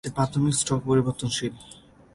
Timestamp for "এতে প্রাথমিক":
0.07-0.53